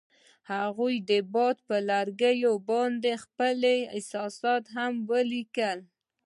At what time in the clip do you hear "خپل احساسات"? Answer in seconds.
3.23-4.63